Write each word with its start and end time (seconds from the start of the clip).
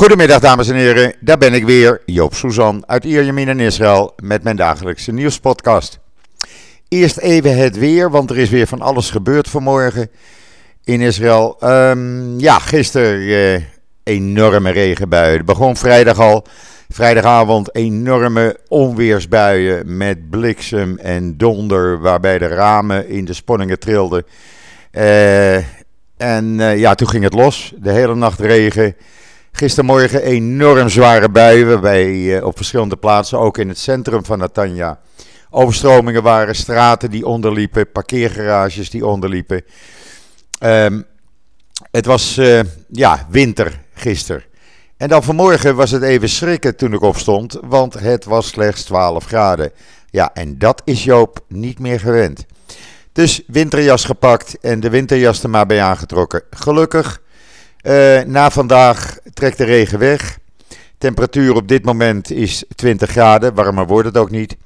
Goedemiddag 0.00 0.40
dames 0.40 0.68
en 0.68 0.74
heren, 0.74 1.14
daar 1.20 1.38
ben 1.38 1.54
ik 1.54 1.64
weer, 1.64 2.00
Joop 2.06 2.34
Suzan 2.34 2.82
uit 2.86 3.04
Ierjemien 3.04 3.48
in 3.48 3.60
Israël 3.60 4.12
met 4.22 4.42
mijn 4.42 4.56
dagelijkse 4.56 5.12
nieuwspodcast. 5.12 5.98
Eerst 6.88 7.18
even 7.18 7.56
het 7.56 7.78
weer, 7.78 8.10
want 8.10 8.30
er 8.30 8.38
is 8.38 8.50
weer 8.50 8.66
van 8.66 8.80
alles 8.80 9.10
gebeurd 9.10 9.48
vanmorgen 9.48 10.10
in 10.84 11.00
Israël. 11.00 11.56
Um, 11.64 12.38
ja, 12.38 12.58
gisteren 12.58 13.20
uh, 13.20 13.62
enorme 14.02 14.70
regenbuien. 14.70 15.36
Het 15.36 15.46
begon 15.46 15.76
vrijdag 15.76 16.18
al. 16.18 16.46
Vrijdagavond 16.88 17.74
enorme 17.74 18.56
onweersbuien 18.68 19.96
met 19.96 20.30
bliksem 20.30 20.98
en 20.98 21.36
donder, 21.36 22.00
waarbij 22.00 22.38
de 22.38 22.48
ramen 22.48 23.08
in 23.08 23.24
de 23.24 23.32
sponningen 23.32 23.78
trilden. 23.78 24.24
Uh, 24.92 25.56
en 26.16 26.58
uh, 26.58 26.78
ja, 26.78 26.94
toen 26.94 27.08
ging 27.08 27.24
het 27.24 27.34
los. 27.34 27.74
De 27.76 27.90
hele 27.90 28.14
nacht 28.14 28.40
regen. 28.40 28.96
Gistermorgen 29.60 30.22
enorm 30.22 30.88
zware 30.88 31.28
buien, 31.28 31.68
waarbij 31.68 32.12
uh, 32.12 32.44
op 32.44 32.56
verschillende 32.56 32.96
plaatsen, 32.96 33.38
ook 33.38 33.58
in 33.58 33.68
het 33.68 33.78
centrum 33.78 34.24
van 34.24 34.38
Natanja, 34.38 35.00
overstromingen 35.50 36.22
waren, 36.22 36.54
straten 36.54 37.10
die 37.10 37.26
onderliepen, 37.26 37.92
parkeergarages 37.92 38.90
die 38.90 39.06
onderliepen. 39.06 39.62
Um, 40.62 41.04
het 41.90 42.06
was 42.06 42.38
uh, 42.38 42.60
ja, 42.88 43.26
winter 43.30 43.80
gisteren. 43.94 44.44
En 44.96 45.08
dan 45.08 45.22
vanmorgen 45.22 45.76
was 45.76 45.90
het 45.90 46.02
even 46.02 46.28
schrikken 46.28 46.76
toen 46.76 46.92
ik 46.92 47.02
opstond, 47.02 47.58
want 47.62 47.94
het 47.94 48.24
was 48.24 48.48
slechts 48.48 48.82
12 48.82 49.24
graden. 49.24 49.72
Ja, 50.10 50.30
en 50.34 50.58
dat 50.58 50.82
is 50.84 51.04
Joop 51.04 51.44
niet 51.48 51.78
meer 51.78 52.00
gewend. 52.00 52.46
Dus 53.12 53.42
winterjas 53.46 54.04
gepakt 54.04 54.58
en 54.60 54.80
de 54.80 54.90
winterjas 54.90 55.42
er 55.42 55.50
maar 55.50 55.66
bij 55.66 55.82
aangetrokken. 55.82 56.42
Gelukkig, 56.50 57.20
uh, 57.82 58.20
na 58.22 58.50
vandaag 58.50 59.18
trekt 59.34 59.58
de 59.58 59.64
regen 59.64 59.98
weg. 59.98 60.38
Temperatuur 60.98 61.54
op 61.54 61.68
dit 61.68 61.84
moment 61.84 62.30
is 62.30 62.64
20 62.74 63.10
graden, 63.10 63.54
warmer 63.54 63.86
wordt 63.86 64.06
het 64.06 64.16
ook 64.16 64.30
niet. 64.30 64.56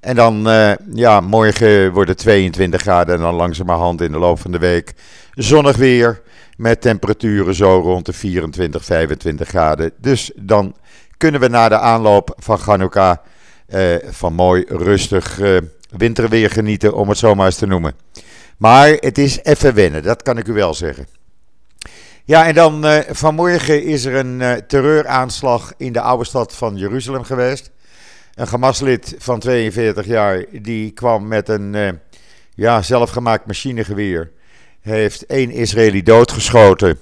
En 0.00 0.16
dan, 0.16 0.48
uh, 0.48 0.72
ja, 0.92 1.20
morgen 1.20 1.92
wordt 1.92 2.10
het 2.10 2.18
22 2.18 2.80
graden 2.80 3.14
en 3.14 3.20
dan 3.20 3.34
langzamerhand 3.34 4.00
in 4.00 4.12
de 4.12 4.18
loop 4.18 4.40
van 4.40 4.52
de 4.52 4.58
week 4.58 4.94
zonnig 5.34 5.76
weer. 5.76 6.22
Met 6.56 6.80
temperaturen 6.80 7.54
zo 7.54 7.80
rond 7.80 8.06
de 8.06 8.12
24, 8.12 8.84
25 8.84 9.48
graden. 9.48 9.92
Dus 10.00 10.30
dan 10.36 10.74
kunnen 11.16 11.40
we 11.40 11.48
na 11.48 11.68
de 11.68 11.78
aanloop 11.78 12.34
van 12.38 12.58
Hanukkah 12.64 13.16
uh, 13.68 13.94
van 14.04 14.32
mooi 14.32 14.64
rustig 14.68 15.40
winterweer 15.96 16.50
genieten, 16.50 16.94
om 16.94 17.08
het 17.08 17.18
zo 17.18 17.34
maar 17.34 17.46
eens 17.46 17.56
te 17.56 17.66
noemen. 17.66 17.94
Maar 18.56 18.88
het 18.88 19.18
is 19.18 19.42
even 19.42 19.74
wennen, 19.74 20.02
dat 20.02 20.22
kan 20.22 20.38
ik 20.38 20.48
u 20.48 20.52
wel 20.52 20.74
zeggen. 20.74 21.15
Ja, 22.26 22.46
en 22.46 22.54
dan 22.54 22.86
uh, 22.86 22.98
vanmorgen 23.08 23.84
is 23.84 24.04
er 24.04 24.14
een 24.14 24.40
uh, 24.40 24.52
terreuraanslag 24.52 25.72
in 25.76 25.92
de 25.92 26.00
oude 26.00 26.24
stad 26.24 26.54
van 26.54 26.76
Jeruzalem 26.76 27.24
geweest. 27.24 27.70
Een 28.34 28.46
Hamas-lid 28.46 29.14
van 29.18 29.38
42 29.38 30.06
jaar, 30.06 30.44
die 30.62 30.90
kwam 30.90 31.28
met 31.28 31.48
een 31.48 31.74
uh, 31.74 31.88
ja, 32.54 32.82
zelfgemaakt 32.82 33.46
machinegeweer. 33.46 34.30
Heeft 34.80 35.26
één 35.26 35.50
Israëli 35.50 36.02
doodgeschoten. 36.02 36.98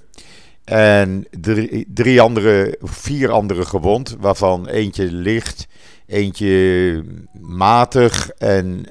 En 0.64 1.27
drie, 1.41 1.86
drie 1.94 2.20
andere, 2.20 2.78
vier 2.83 3.31
andere 3.31 3.64
gewond, 3.64 4.16
waarvan 4.20 4.69
eentje 4.69 5.12
licht, 5.12 5.66
eentje 6.06 7.05
matig 7.41 8.31
en 8.31 8.86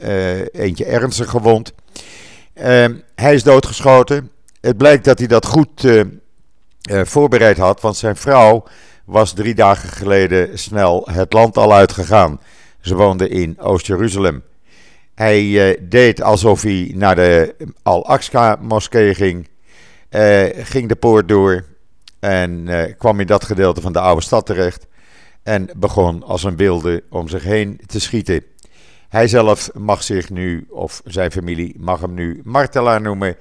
eentje 0.52 0.86
ernstig 0.86 1.30
gewond. 1.30 1.73
Ehm, 2.53 2.95
hij 3.16 3.34
is 3.34 3.44
doodgeschoten. 3.44 4.31
Het 4.62 4.78
blijkt 4.78 5.06
dat 5.06 5.20
hij 5.20 5.28
dat 5.28 5.45
goed 5.45 5.86
voorbereid 6.92 7.58
had. 7.58 7.81
Want 7.81 7.98
zijn 7.98 8.16
vrouw 8.16 8.64
was 9.06 9.34
drie 9.34 9.53
dagen 9.53 9.89
geleden 9.89 10.59
snel 10.59 11.08
het 11.12 11.34
land 11.34 11.58
al 11.58 11.73
uitgegaan. 11.73 12.40
Ze 12.81 12.95
woonde 12.95 13.30
in 13.30 13.59
Oost-Jeruzalem. 13.59 14.44
Hij 15.16 15.44
uh, 15.44 15.78
deed 15.81 16.22
alsof 16.22 16.62
hij 16.62 16.91
naar 16.96 17.16
de 17.16 17.56
Al-Aqsa-moskee 17.84 19.16
ging. 19.16 19.47
Uh, 20.09 20.44
ging 20.53 20.90
de 20.90 20.96
poort 20.96 21.28
door. 21.28 21.63
En 22.19 22.68
kwam 22.97 23.19
in 23.19 23.28
dat 23.28 23.44
gedeelte 23.44 23.81
van 23.81 23.94
de 23.94 24.00
oude 24.00 24.22
stad 24.22 24.46
terecht. 24.46 24.88
En 25.44 25.69
begon 25.75 26.24
als 26.24 26.44
een 26.44 26.56
wilde 26.56 27.03
om 27.09 27.28
zich 27.28 27.44
heen 27.44 27.80
te 27.86 28.00
schieten. 28.00 28.44
Hij 29.09 29.28
zelf 29.28 29.69
mag 29.74 30.03
zich 30.03 30.30
nu, 30.30 30.66
of 30.69 31.02
zijn 31.06 31.31
familie 31.31 31.75
mag 31.78 32.02
hem 32.02 32.13
nu 32.13 32.41
martelaar 32.44 33.02
noemen. 33.02 33.36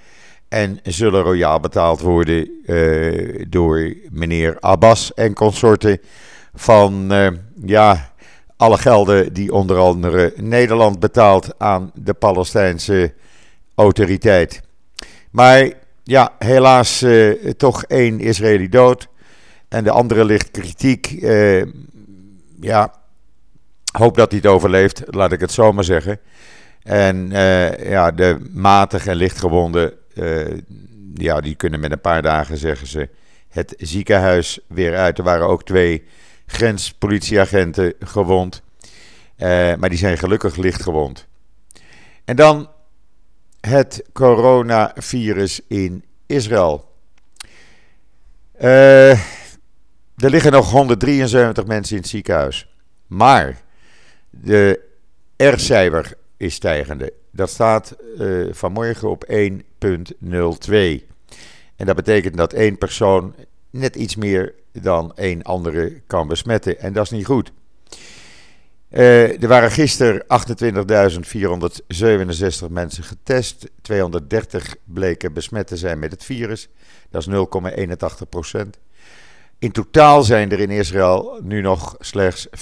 En 0.53 0.79
zullen 0.83 1.23
royaal 1.23 1.61
betaald 1.61 2.01
worden 2.01 2.51
uh, 2.67 3.45
door 3.49 3.95
meneer 4.11 4.57
Abbas 4.61 5.15
en 5.15 5.35
consorten 5.35 6.01
van 6.55 7.13
uh, 7.13 7.29
ja, 7.65 8.13
alle 8.57 8.79
gelden 8.79 9.33
die 9.33 9.53
onder 9.53 9.79
andere 9.79 10.33
Nederland 10.37 11.01
betaalt 11.01 11.59
aan 11.59 11.91
de 11.95 12.13
Palestijnse 12.13 13.15
autoriteit. 13.75 14.63
Maar 15.31 15.73
ja, 16.03 16.35
helaas 16.39 17.03
uh, 17.03 17.51
toch 17.57 17.85
één 17.85 18.21
Israëli 18.21 18.69
dood 18.69 19.09
en 19.69 19.85
de 19.85 19.91
andere 19.91 20.25
ligt 20.25 20.51
kritiek. 20.51 21.07
ja, 22.61 22.95
hoop 23.99 24.17
dat 24.17 24.31
hij 24.31 24.41
het 24.43 24.51
overleeft, 24.51 25.03
laat 25.07 25.33
ik 25.33 25.41
het 25.41 25.53
zo 25.53 25.73
maar 25.73 25.85
zeggen. 25.85 26.21
En 26.83 27.31
ja, 27.79 28.11
de 28.11 28.39
matig 28.51 29.07
en 29.07 29.17
lichtgewonden 29.17 30.01
ja, 31.15 31.41
die 31.41 31.55
kunnen 31.55 31.81
met 31.81 31.93
een 31.93 32.01
paar 32.01 32.23
dagen, 32.23 32.57
zeggen 32.57 32.87
ze, 32.87 33.09
het 33.49 33.75
ziekenhuis 33.79 34.61
weer 34.67 34.97
uit. 34.97 35.19
Er 35.19 35.25
waren 35.25 35.47
ook 35.47 35.65
twee 35.65 36.05
grenspolitieagenten 36.47 37.95
gewond. 37.99 38.63
Uh, 39.39 39.75
maar 39.75 39.89
die 39.89 39.99
zijn 39.99 40.19
gelukkig 40.19 40.57
licht 40.57 40.83
gewond. 40.83 41.27
En 42.25 42.37
dan 42.37 42.71
het 43.61 44.05
coronavirus 44.13 45.61
in 45.69 46.05
Israël. 46.27 46.91
Uh, 48.61 49.11
er 50.17 50.31
liggen 50.31 50.53
nog 50.53 50.71
173 50.71 51.67
mensen 51.67 51.97
in 51.97 52.03
het 52.03 52.11
ziekenhuis. 52.11 52.75
Maar 53.07 53.61
de 54.31 54.81
R-cijfer 55.37 56.15
is 56.37 56.55
stijgende. 56.55 57.13
Dat 57.33 57.51
staat 57.51 57.97
uh, 58.19 58.53
vanmorgen 58.53 59.11
op 59.11 59.25
1,02. 59.31 59.37
En 61.77 61.87
dat 61.87 61.97
betekent 61.97 62.37
dat 62.37 62.53
één 62.53 62.79
persoon 62.79 63.35
net 63.71 63.97
iets 63.97 64.17
meer 64.17 64.55
dan 64.73 65.13
één 65.17 65.43
andere 65.43 66.01
kan 66.07 66.29
besmetten. 66.29 66.79
En 66.79 66.93
dat 66.93 67.05
is 67.05 67.11
niet 67.11 67.27
goed. 67.27 67.53
Uh, 68.91 69.43
er 69.43 69.49
waren 69.49 69.71
gisteren 69.71 70.23
28.467 70.23 70.27
mensen 72.71 73.05
getest. 73.05 73.71
230 73.83 74.75
bleken 74.85 75.33
besmet 75.33 75.67
te 75.67 75.77
zijn 75.77 75.99
met 75.99 76.11
het 76.11 76.25
virus. 76.25 76.69
Dat 77.11 77.27
is 77.27 77.29
0,81 77.29 78.29
procent. 78.29 78.79
In 79.59 79.73
totaal 79.73 80.23
zijn 80.23 80.53
er 80.53 80.61
in 80.61 80.71
Israël 80.71 81.41
nu 81.43 81.61
nog 81.61 81.97
slechts 81.99 82.49
5.295 82.49 82.53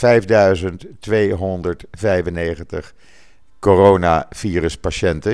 coronaviruspatiënten. 3.60 5.32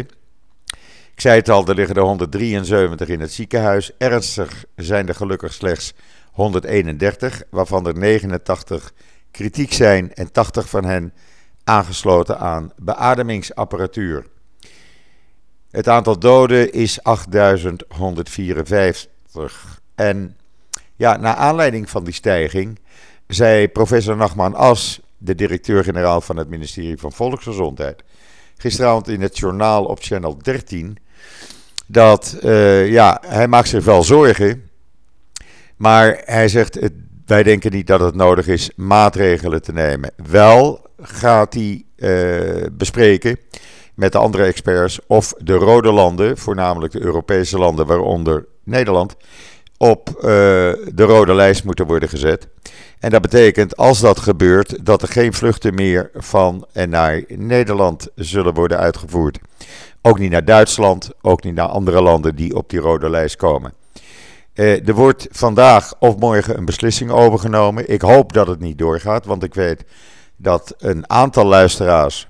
Ik 1.15 1.23
zei 1.23 1.39
het 1.39 1.49
al, 1.49 1.67
er 1.67 1.75
liggen 1.75 1.97
er 1.97 2.03
173 2.03 3.09
in 3.09 3.21
het 3.21 3.33
ziekenhuis. 3.33 3.91
Ernstig 3.99 4.65
zijn 4.77 5.09
er 5.09 5.15
gelukkig 5.15 5.53
slechts 5.53 5.95
131, 6.33 7.43
waarvan 7.51 7.87
er 7.87 7.99
89 7.99 8.93
kritiek 9.31 9.73
zijn 9.73 10.15
en 10.15 10.33
80 10.33 10.69
van 10.69 10.85
hen 10.85 11.13
aangesloten 11.65 12.39
aan 12.39 12.73
beademingsapparatuur. 12.77 14.27
Het 15.71 15.89
aantal 15.89 16.19
doden 16.19 16.73
is 16.73 17.03
8154. 17.03 19.81
En 19.95 20.37
ja, 20.97 21.17
naar 21.17 21.35
aanleiding 21.35 21.91
van 21.91 22.05
die 22.05 22.15
stijging 22.15 22.79
zei 23.27 23.69
professor 23.69 24.17
Nachman 24.17 24.55
As, 24.55 25.01
de 25.19 25.35
directeur-generaal 25.35 26.21
van 26.21 26.37
het 26.37 26.49
ministerie 26.49 26.99
van 26.99 27.13
Volksgezondheid, 27.13 28.03
gisteravond 28.57 29.09
in 29.09 29.21
het 29.21 29.39
journaal 29.39 29.85
op 29.85 30.03
Channel 30.03 30.39
13 30.39 30.99
dat 31.87 32.39
uh, 32.43 32.91
ja, 32.91 33.23
hij 33.27 33.49
maakt 33.49 33.69
zich 33.69 33.85
wel 33.85 34.03
zorgen. 34.03 34.71
Maar 35.77 36.23
hij 36.25 36.49
zegt, 36.49 36.79
wij 37.27 37.43
denken 37.43 37.73
niet 37.73 37.87
dat 37.87 38.01
het 38.01 38.15
nodig 38.15 38.47
is 38.47 38.71
maatregelen 38.77 39.63
te 39.63 39.73
nemen. 39.73 40.11
Wel 40.29 40.87
gaat 41.01 41.55
hij 41.55 41.85
uh, 41.97 42.67
bespreken 42.73 43.39
met 43.95 44.13
de 44.13 44.19
andere 44.19 44.45
experts 44.45 44.99
of 45.07 45.35
de 45.39 45.55
rode 45.55 45.93
landen, 45.93 46.39
voornamelijk 46.39 46.93
de 46.93 47.03
Europese 47.03 47.59
landen, 47.59 47.87
waaronder 47.87 48.47
Nederland, 48.65 49.17
op 49.79 50.09
uh, 50.17 50.23
de 50.23 50.79
rode 50.95 51.35
lijst 51.35 51.65
moeten 51.65 51.87
worden 51.87 52.09
gezet. 52.09 52.49
En 52.99 53.11
dat 53.11 53.23
betekent, 53.23 53.77
als 53.77 54.01
dat 54.01 54.19
gebeurt, 54.19 54.87
dat 54.87 55.03
er 55.03 55.09
geen 55.09 55.33
vluchten 55.33 55.75
meer 55.75 56.11
van 56.15 56.67
en 56.73 56.89
naar 56.89 57.23
Nederland 57.29 58.09
zullen 58.15 58.55
worden 58.55 58.79
uitgevoerd. 58.79 59.39
Ook 60.03 60.19
niet 60.19 60.31
naar 60.31 60.45
Duitsland, 60.45 61.11
ook 61.23 61.43
niet 61.45 61.55
naar 61.55 61.69
andere 61.69 62.03
landen 62.03 62.37
die 62.37 62.55
op 62.55 62.71
die 62.71 62.81
rode 62.81 63.11
lijst 63.11 63.37
komen. 63.37 63.73
er 64.55 64.95
wordt 64.95 65.27
vandaag 65.31 65.95
of 65.99 66.17
morgen 66.17 66.57
een 66.57 66.65
beslissing 66.65 67.11
overgenomen. 67.11 67.91
Ik 67.91 68.01
hoop 68.01 68.33
dat 68.33 68.47
het 68.47 68.61
niet 68.61 68.79
doorgaat, 68.79 69.27
want 69.27 69.43
ik 69.43 69.55
weet 69.55 69.85
dat 70.37 70.75
een 70.79 71.11
aantal 71.11 71.45
luisteraars 71.45 72.27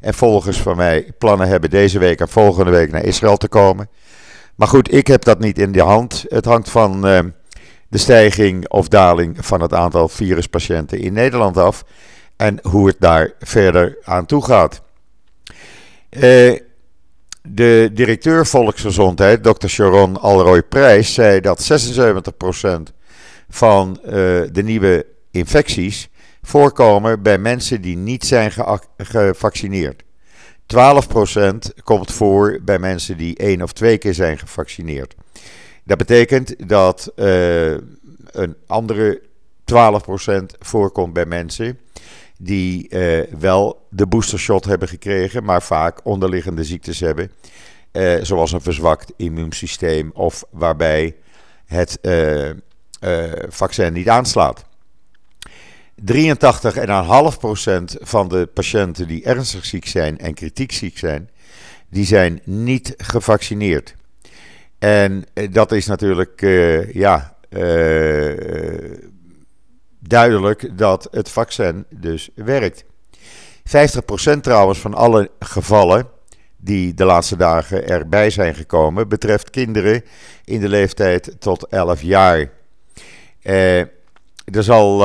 en 0.00 0.14
volgers 0.14 0.60
van 0.60 0.76
mij 0.76 1.12
plannen 1.18 1.48
hebben 1.48 1.70
deze 1.70 1.98
week 1.98 2.20
en 2.20 2.28
volgende 2.28 2.70
week 2.70 2.90
naar 2.92 3.04
Israël 3.04 3.36
te 3.36 3.48
komen. 3.48 3.88
Maar 4.60 4.68
goed, 4.68 4.92
ik 4.92 5.06
heb 5.06 5.24
dat 5.24 5.38
niet 5.38 5.58
in 5.58 5.72
de 5.72 5.82
hand. 5.82 6.24
Het 6.28 6.44
hangt 6.44 6.70
van 6.70 7.06
uh, 7.06 7.18
de 7.88 7.98
stijging 7.98 8.68
of 8.68 8.88
daling 8.88 9.46
van 9.46 9.60
het 9.60 9.74
aantal 9.74 10.08
viruspatiënten 10.08 10.98
in 10.98 11.12
Nederland 11.12 11.56
af. 11.56 11.84
En 12.36 12.58
hoe 12.62 12.86
het 12.86 12.96
daar 12.98 13.32
verder 13.38 13.98
aan 14.02 14.26
toe 14.26 14.44
gaat. 14.44 14.82
Uh, 16.10 16.58
de 17.42 17.90
directeur 17.92 18.46
volksgezondheid, 18.46 19.42
Dr. 19.42 19.66
Sharon 19.66 20.20
Alroy 20.20 20.62
Prijs, 20.62 21.14
zei 21.14 21.40
dat 21.40 21.90
76% 22.90 22.94
van 23.48 23.98
uh, 24.04 24.10
de 24.52 24.62
nieuwe 24.62 25.06
infecties 25.30 26.08
voorkomen 26.42 27.22
bij 27.22 27.38
mensen 27.38 27.80
die 27.80 27.96
niet 27.96 28.24
zijn 28.24 28.52
gevaccineerd. 28.96 30.02
12% 30.74 31.82
komt 31.84 32.12
voor 32.12 32.58
bij 32.62 32.78
mensen 32.78 33.16
die 33.16 33.36
één 33.36 33.62
of 33.62 33.72
twee 33.72 33.98
keer 33.98 34.14
zijn 34.14 34.38
gevaccineerd. 34.38 35.14
Dat 35.84 35.98
betekent 35.98 36.68
dat 36.68 37.12
uh, 37.16 37.70
een 38.30 38.56
andere 38.66 39.20
12% 39.20 39.24
voorkomt 40.58 41.12
bij 41.12 41.26
mensen 41.26 41.78
die 42.38 42.86
uh, 42.88 43.22
wel 43.38 43.86
de 43.90 44.06
boostershot 44.06 44.64
hebben 44.64 44.88
gekregen, 44.88 45.44
maar 45.44 45.62
vaak 45.62 46.00
onderliggende 46.02 46.64
ziektes 46.64 47.00
hebben. 47.00 47.30
Uh, 47.92 48.22
zoals 48.22 48.52
een 48.52 48.60
verzwakt 48.60 49.12
immuunsysteem 49.16 50.10
of 50.14 50.44
waarbij 50.50 51.16
het 51.66 51.98
vaccin 53.48 53.92
niet 53.92 54.08
aanslaat. 54.08 54.64
83,5% 56.04 56.14
van 58.00 58.28
de 58.28 58.48
patiënten 58.54 59.08
die 59.08 59.24
ernstig 59.24 59.64
ziek 59.64 59.86
zijn 59.86 60.18
en 60.18 60.34
kritiek 60.34 60.72
ziek 60.72 60.98
zijn, 60.98 61.30
die 61.88 62.04
zijn 62.04 62.40
niet 62.44 62.94
gevaccineerd. 62.96 63.94
En 64.78 65.24
eh, 65.32 65.52
dat 65.52 65.72
is 65.72 65.86
natuurlijk, 65.86 66.42
uh, 66.42 66.92
ja, 66.92 67.36
uh, 67.50 68.34
duidelijk 69.98 70.78
dat 70.78 71.08
het 71.10 71.28
vaccin 71.28 71.84
dus 71.90 72.30
werkt. 72.34 72.84
50% 74.34 74.40
trouwens 74.40 74.78
van 74.78 74.94
alle 74.94 75.30
gevallen 75.38 76.08
die 76.56 76.94
de 76.94 77.04
laatste 77.04 77.36
dagen 77.36 77.88
erbij 77.88 78.30
zijn 78.30 78.54
gekomen, 78.54 79.08
betreft 79.08 79.50
kinderen 79.50 80.04
in 80.44 80.60
de 80.60 80.68
leeftijd 80.68 81.36
tot 81.38 81.66
11 81.66 82.02
jaar. 82.02 82.50
er 83.42 83.88
zal 84.44 85.02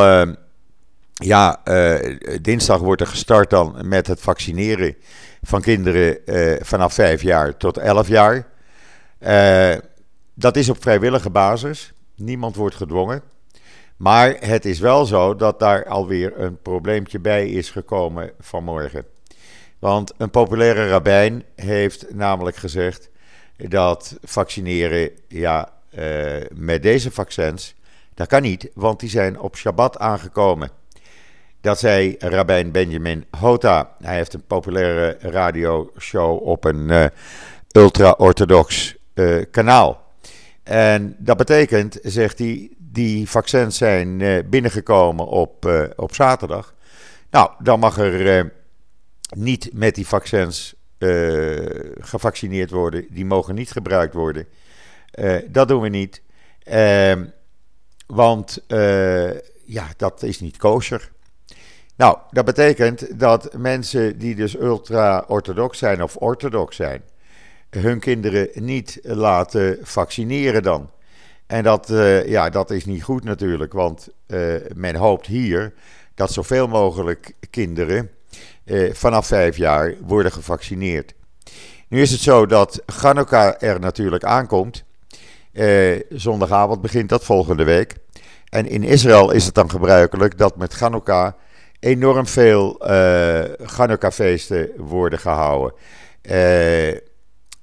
ja, 1.24 1.62
uh, 1.66 2.18
dinsdag 2.42 2.80
wordt 2.80 3.02
er 3.02 3.08
gestart 3.08 3.50
dan 3.50 3.76
met 3.84 4.08
het 4.08 4.22
vaccineren 4.22 4.96
van 5.44 5.62
kinderen 5.62 6.18
uh, 6.26 6.56
vanaf 6.62 6.94
5 6.94 7.22
jaar 7.22 7.58
tot 7.58 7.78
11 7.78 8.08
jaar. 8.08 8.48
Uh, 9.20 9.76
dat 10.34 10.56
is 10.56 10.70
op 10.70 10.82
vrijwillige 10.82 11.30
basis. 11.30 11.94
Niemand 12.16 12.56
wordt 12.56 12.76
gedwongen. 12.76 13.22
Maar 13.98 14.36
het 14.40 14.66
is 14.66 14.80
wel 14.80 15.06
zo 15.06 15.36
dat 15.36 15.60
daar 15.60 15.86
alweer 15.86 16.40
een 16.40 16.62
probleempje 16.62 17.20
bij 17.20 17.50
is 17.50 17.70
gekomen 17.70 18.32
vanmorgen. 18.40 19.06
Want 19.80 20.14
een 20.18 20.30
populaire 20.30 20.90
rabbijn 20.90 21.44
heeft 21.56 22.14
namelijk 22.14 22.56
gezegd 22.56 23.10
dat 23.58 24.18
vaccineren 24.24 25.10
ja, 25.28 25.74
met 26.54 26.84
deze 26.84 27.12
vaccins, 27.12 27.76
dat 28.14 28.28
kan 28.28 28.42
niet, 28.42 28.70
want 28.74 29.00
die 29.00 29.10
zijn 29.10 29.40
op 29.40 29.56
Shabbat 29.56 29.98
aangekomen. 29.98 30.70
Dat 31.66 31.80
zei 31.80 32.16
Rabijn 32.20 32.72
Benjamin 32.72 33.26
Hota. 33.40 33.96
Hij 34.02 34.16
heeft 34.16 34.34
een 34.34 34.46
populaire 34.46 35.18
radioshow 35.20 36.48
op 36.48 36.64
een 36.64 36.90
uh, 36.90 37.06
ultra-orthodox 37.72 38.96
uh, 39.14 39.44
kanaal. 39.52 40.14
En 40.64 41.16
dat 41.20 41.38
betekent, 41.38 42.00
zegt 42.02 42.40
hij, 42.40 42.70
die 42.78 43.30
vaccins 43.30 43.78
zijn 43.78 44.20
uh, 44.20 44.40
binnengekomen 44.50 45.28
op, 45.28 45.90
op 45.96 46.16
zaterdag. 46.16 46.74
Nou, 47.32 47.52
dan 47.60 47.80
mag 47.80 47.98
er 47.98 48.52
niet 49.36 49.70
met 49.74 49.96
die 49.96 50.08
vaccins 50.08 50.76
gevaccineerd 52.00 52.72
worden. 52.72 53.06
Die 53.10 53.26
mogen 53.26 53.56
niet 53.56 53.72
gebruikt 53.72 54.14
worden. 54.14 54.48
dat 55.48 55.68
doen 55.68 55.82
we 55.82 55.90
niet. 55.90 56.22
Ehm, 56.64 57.26
want 58.08 58.64
ja, 59.66 59.88
dat 59.98 60.24
is 60.24 60.40
niet 60.40 60.58
kosher. 60.58 61.14
Nou, 61.98 62.18
dat 62.32 62.46
betekent 62.46 63.20
dat 63.20 63.58
mensen 63.58 64.18
die 64.18 64.36
dus 64.36 64.60
ultra-orthodox 64.60 65.78
zijn 65.78 66.04
of 66.04 66.16
orthodox 66.16 66.76
zijn, 66.76 67.02
hun 67.70 68.00
kinderen 68.00 68.50
niet 68.54 69.00
laten 69.04 69.78
vaccineren 69.82 70.64
dan. 70.64 70.90
En 71.48 71.64
dat, 71.64 71.90
uh, 71.90 72.28
ja, 72.28 72.50
dat 72.50 72.72
is 72.72 72.86
niet 72.86 73.04
goed 73.04 73.24
natuurlijk, 73.24 73.74
want 73.74 74.08
uh, 74.28 74.56
men 74.76 74.96
hoopt 74.96 75.26
hier 75.26 75.74
dat 76.16 76.32
zoveel 76.32 76.68
mogelijk 76.68 77.34
kinderen 77.50 78.10
uh, 78.66 78.94
vanaf 78.94 79.28
vijf 79.28 79.58
jaar 79.58 79.94
worden 80.02 80.32
gevaccineerd. 80.32 81.14
Nu 81.88 82.02
is 82.02 82.12
het 82.12 82.20
zo 82.20 82.46
dat 82.46 82.82
Hanukkah 83.02 83.54
er 83.60 83.80
natuurlijk 83.80 84.24
aankomt. 84.24 84.84
zondagavond 86.10 86.82
begint 86.82 87.10
dat 87.10 87.24
volgende 87.24 87.64
week. 87.64 87.96
En 88.50 88.68
in 88.68 88.84
Israël 88.84 89.32
is 89.32 89.46
het 89.46 89.56
dan 89.56 89.70
gebruikelijk 89.70 90.38
dat 90.38 90.56
met 90.56 90.80
Hanukkah 90.80 91.32
enorm 91.86 92.28
veel 92.28 92.92
uh, 92.92 93.44
worden 94.78 95.20
gehouden. 95.20 95.74
Uh, 96.22 96.92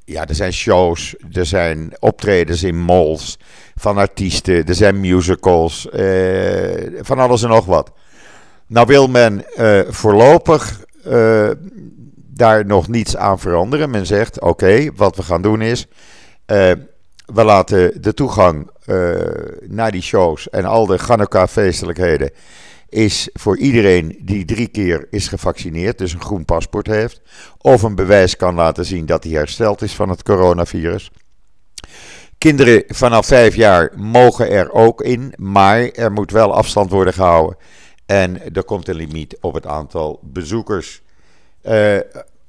ja, 0.04 0.26
er 0.26 0.34
zijn 0.34 0.52
shows, 0.52 1.14
er 1.32 1.46
zijn 1.46 1.92
optredens 1.98 2.62
in 2.62 2.78
malls 2.78 3.38
van 3.74 3.98
artiesten, 3.98 4.66
er 4.66 4.74
zijn 4.74 5.00
musicals, 5.00 5.88
uh, 5.92 7.00
van 7.00 7.19
alles 7.19 7.42
en 7.42 7.48
nog 7.48 7.64
wat. 7.64 7.92
Nou 8.66 8.86
wil 8.86 9.08
men 9.08 9.44
voorlopig 9.88 10.84
daar 12.16 12.66
nog 12.66 12.88
niets 12.88 13.16
aan 13.16 13.38
veranderen. 13.38 13.90
Men 13.90 14.06
zegt, 14.06 14.40
oké, 14.40 14.90
wat 14.96 15.16
we 15.16 15.22
gaan 15.22 15.42
doen 15.42 15.62
is, 15.62 15.86
we 17.26 17.44
laten 17.44 18.02
de 18.02 18.14
toegang 18.14 18.70
naar 19.66 19.90
die 19.90 20.02
shows 20.02 20.50
en 20.50 20.64
al 20.64 20.86
de 20.86 20.98
Hanukkah-feestelijkheden 21.06 22.30
is 22.93 23.29
voor 23.32 23.58
iedereen 23.58 24.19
die 24.20 24.44
drie 24.44 24.69
keer 24.69 25.06
is 25.11 25.29
gevaccineerd, 25.29 25.99
dus 25.99 26.13
een 26.13 26.22
groen 26.22 26.44
paspoort 26.44 26.87
heeft, 26.87 27.20
of 27.58 27.82
een 27.82 27.94
bewijs 27.94 28.37
kan 28.37 28.55
laten 28.55 28.84
zien 28.84 29.06
dat 29.06 29.25
hij 29.25 29.32
hersteld 29.32 29.82
is 29.82 29.94
van 29.94 30.08
het 30.08 30.22
coronavirus. 30.22 31.11
Kinderen 32.39 32.84
vanaf 32.87 33.27
vijf 33.27 33.55
jaar 33.55 33.93
mogen 33.96 34.51
er 34.51 34.72
ook 34.72 35.03
in, 35.03 35.34
maar 35.37 35.81
er 35.81 36.13
moet 36.13 36.31
wel 36.31 36.55
afstand 36.55 36.91
worden 36.91 37.15
gehouden. 37.15 37.56
En 38.06 38.55
er 38.55 38.65
komt 38.65 38.89
een 38.89 38.94
limiet 38.94 39.37
op 39.41 39.55
het 39.55 39.67
aantal 39.67 40.20
bezoekers. 40.22 41.03
Uh, 41.63 41.99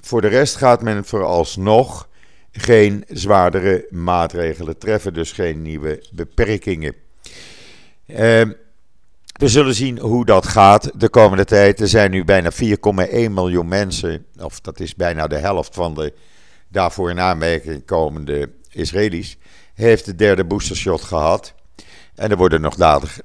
voor 0.02 0.22
de 0.22 0.28
rest 0.28 0.56
gaat 0.56 0.82
men 0.82 1.06
vooralsnog 1.06 2.10
geen 2.52 3.04
zwaardere 3.08 3.86
maatregelen 3.90 4.78
treffen, 4.78 5.14
dus 5.14 5.32
geen 5.32 5.62
nieuwe 5.62 6.04
beperkingen. 6.12 6.96
Uh, 8.08 8.42
we 9.44 9.50
zullen 9.50 9.76
zien 9.76 10.00
hoe 10.00 10.26
dat 10.26 10.48
gaat 10.48 10.92
de 10.96 11.10
komende 11.10 11.46
tijd. 11.46 11.80
Er 11.80 11.88
zijn 11.88 12.12
nu 12.12 12.26
bijna 12.26 12.52
4,1 12.52 12.58
miljoen 13.12 13.68
mensen, 13.68 14.26
of 14.40 14.60
dat 14.60 14.80
is 14.80 14.96
bijna 14.96 15.28
de 15.28 15.38
helft 15.38 15.76
van 15.76 15.94
de 15.94 16.14
daarvoor 16.68 17.10
in 17.10 17.20
aanmerking 17.20 17.86
komende 17.86 18.50
Israëli's, 18.70 19.38
heeft 19.74 20.06
de 20.06 20.16
derde 20.16 20.46
boostershot 20.46 21.02
gehad. 21.02 21.54
En 22.16 22.32
er 22.32 22.38
worden 22.38 22.62
nog 22.62 22.76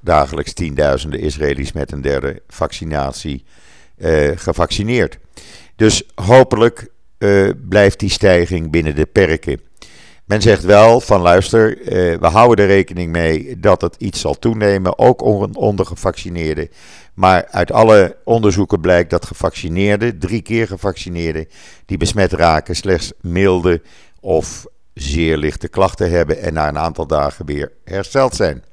dagelijks 0.01 0.53
tienduizenden 0.53 1.19
Israëli's 1.19 1.71
met 1.71 1.91
een 1.91 2.01
derde 2.01 2.41
vaccinatie 2.47 3.43
uh, 3.97 4.31
gevaccineerd. 4.35 5.17
Dus 5.75 6.03
hopelijk 6.15 6.87
uh, 7.17 7.49
blijft 7.69 7.99
die 7.99 8.09
stijging 8.09 8.71
binnen 8.71 8.95
de 8.95 9.05
perken. 9.05 9.61
Men 10.29 10.41
zegt 10.41 10.63
wel 10.63 11.01
van 11.01 11.21
luister, 11.21 11.81
eh, 11.81 12.19
we 12.19 12.27
houden 12.27 12.65
er 12.65 12.71
rekening 12.71 13.11
mee 13.11 13.59
dat 13.59 13.81
het 13.81 13.95
iets 13.97 14.19
zal 14.19 14.39
toenemen, 14.39 14.99
ook 14.99 15.21
onder 15.57 15.85
gevaccineerden. 15.85 16.69
Maar 17.13 17.47
uit 17.51 17.71
alle 17.71 18.17
onderzoeken 18.23 18.79
blijkt 18.79 19.09
dat 19.09 19.25
gevaccineerden, 19.25 20.19
drie 20.19 20.41
keer 20.41 20.67
gevaccineerden, 20.67 21.47
die 21.85 21.97
besmet 21.97 22.31
raken, 22.31 22.75
slechts 22.75 23.11
milde 23.21 23.81
of 24.19 24.65
zeer 24.93 25.37
lichte 25.37 25.67
klachten 25.67 26.09
hebben 26.09 26.41
en 26.41 26.53
na 26.53 26.67
een 26.67 26.77
aantal 26.77 27.07
dagen 27.07 27.45
weer 27.45 27.71
hersteld 27.83 28.35
zijn. 28.35 28.63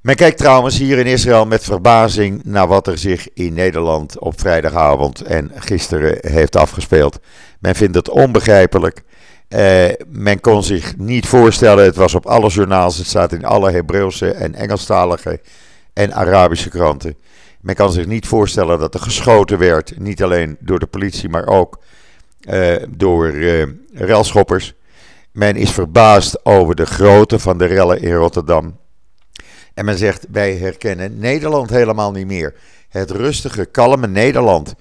Men 0.00 0.14
kijkt 0.14 0.38
trouwens 0.38 0.78
hier 0.78 0.98
in 0.98 1.06
Israël 1.06 1.46
met 1.46 1.64
verbazing 1.64 2.44
naar 2.44 2.66
wat 2.66 2.86
er 2.86 2.98
zich 2.98 3.32
in 3.34 3.52
Nederland 3.52 4.18
op 4.18 4.40
vrijdagavond 4.40 5.22
en 5.22 5.50
gisteren 5.54 6.18
heeft 6.32 6.56
afgespeeld. 6.56 7.18
Men 7.58 7.74
vindt 7.74 7.96
het 7.96 8.08
onbegrijpelijk 8.08 9.02
men 10.08 10.40
kon 10.40 10.62
zich 10.62 10.96
niet 10.96 11.26
voorstellen, 11.26 11.84
het 11.84 11.96
was 11.96 12.14
op 12.14 12.26
alle 12.26 12.48
journaals, 12.48 12.96
het 12.96 13.06
staat 13.06 13.32
in 13.32 13.44
alle 13.44 13.70
Hebreeuwse 13.70 14.32
en 14.32 14.54
Engelstalige 14.54 15.40
en 15.92 16.14
Arabische 16.14 16.68
kranten. 16.68 17.16
Men 17.60 17.74
kan 17.74 17.92
zich 17.92 18.06
niet 18.06 18.26
voorstellen 18.26 18.78
dat 18.78 18.94
er 18.94 19.00
geschoten 19.00 19.58
werd, 19.58 19.98
niet 19.98 20.22
alleen 20.22 20.56
door 20.60 20.78
de 20.78 20.86
politie, 20.86 21.28
maar 21.28 21.46
ook 21.46 21.78
uh, 22.40 22.76
door 22.88 23.26
uh. 23.26 23.66
Men 25.32 25.56
is 25.56 25.70
verbaasd 25.70 26.44
over 26.44 26.74
de 26.74 26.86
grootte 26.86 27.38
van 27.38 27.58
de 27.58 27.64
rellen 27.64 28.02
in 28.02 28.14
Rotterdam. 28.14 28.78
En 29.74 29.84
men 29.84 29.98
zegt, 29.98 30.26
wij 30.30 30.56
herkennen 30.56 31.18
Nederland 31.18 31.70
helemaal 31.70 32.12
niet 32.12 32.26
meer. 32.26 32.54
Het 32.88 33.10
rustige, 33.10 33.64
kalme 33.64 34.06
Nederland. 34.06 34.74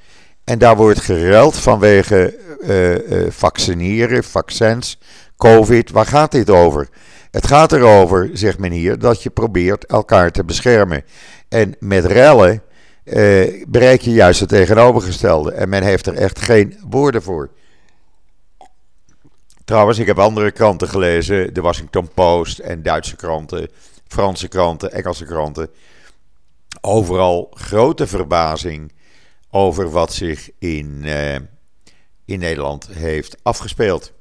En 0.50 0.58
daar 0.58 0.75
wordt 0.75 1.00
geruild 1.00 1.58
vanwege 1.58 2.38
uh, 2.62 3.32
vaccineren, 3.32 4.24
vaccins, 4.24 5.00
COVID. 5.38 5.91
Waar 5.91 6.06
gaat 6.06 6.32
dit 6.32 6.50
over? 6.50 6.89
Het 7.32 7.48
gaat 7.48 7.72
erover, 7.72 8.29
zegt 8.34 8.60
men 8.60 8.72
hier, 8.72 9.00
dat 9.00 9.24
je 9.24 9.29
probeert 9.29 9.86
elkaar 9.86 10.32
te 10.32 10.44
beschermen. 10.44 11.03
En 11.50 11.75
met 11.79 12.06
rellen 12.06 12.63
uh, 13.03 13.63
bereik 13.68 14.01
je 14.01 14.12
juist 14.12 14.39
het 14.39 14.50
tegenovergestelde. 14.50 15.51
En 15.51 15.70
men 15.70 15.84
heeft 15.84 16.08
er 16.08 16.15
echt 16.15 16.39
geen 16.39 16.79
woorden 16.89 17.22
voor. 17.22 17.50
Trouwens, 19.65 20.00
ik 20.00 20.08
heb 20.08 20.20
andere 20.20 20.51
kranten 20.51 20.89
gelezen, 20.89 21.53
de 21.53 21.62
Washington 21.62 22.10
Post 22.13 22.60
en 22.60 22.84
Duitse 22.84 23.15
kranten, 23.15 23.70
Franse 24.08 24.48
kranten, 24.48 24.91
Engelse 24.91 25.25
kranten. 25.25 25.70
Overal 26.82 27.51
grote 27.53 28.08
verbazing 28.08 28.91
over 29.50 29.89
wat 29.89 30.13
zich 30.13 30.50
in, 30.60 31.01
uh, 31.03 31.36
in 32.25 32.39
Nederland 32.39 32.88
heeft 32.88 33.38
afgespeeld. 33.44 34.13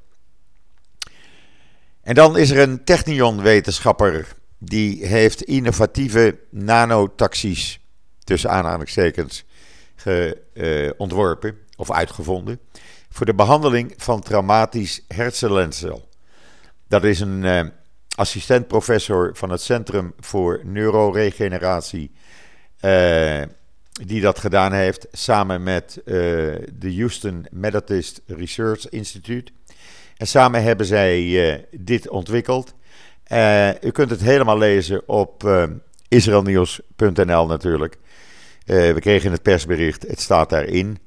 En 2.01 2.15
dan 2.15 2.37
is 2.37 2.49
er 2.49 2.59
een 2.59 2.83
Technion-wetenschapper 2.83 4.35
die 4.57 5.05
heeft 5.05 5.41
innovatieve 5.41 6.39
nanotaxis, 6.49 7.79
tussen 8.23 8.49
aanhalingstekens, 8.49 9.45
ge, 9.95 10.41
uh, 10.53 10.91
ontworpen 10.97 11.57
of 11.77 11.91
uitgevonden 11.91 12.59
voor 13.09 13.25
de 13.25 13.33
behandeling 13.33 13.93
van 13.97 14.21
traumatisch 14.21 15.01
hersenletsel. 15.07 16.09
Dat 16.87 17.03
is 17.03 17.19
een 17.19 17.43
uh, 17.43 17.61
assistent-professor 18.15 19.31
van 19.33 19.49
het 19.49 19.61
Centrum 19.61 20.13
voor 20.19 20.61
Neuroregeneratie, 20.63 22.11
die 24.05 24.21
dat 24.21 24.39
gedaan 24.39 24.73
heeft 24.73 25.07
samen 25.11 25.63
met 25.63 25.97
uh, 25.97 26.13
de 26.73 26.95
Houston 26.95 27.45
Methodist 27.51 28.21
Research 28.27 28.89
Institute. 28.89 29.51
En 30.17 30.27
samen 30.27 30.63
hebben 30.63 30.85
zij 30.85 31.67
dit 31.71 32.09
ontwikkeld. 32.09 32.73
u 33.81 33.91
kunt 33.91 34.09
het 34.09 34.21
helemaal 34.21 34.57
lezen 34.57 35.07
op 35.07 35.67
israelnieuws.nl 36.07 37.45
natuurlijk. 37.45 37.97
we 38.65 38.97
kregen 38.99 39.31
het 39.31 39.41
persbericht, 39.41 40.07
het 40.07 40.19
staat 40.19 40.49
daarin. 40.49 40.97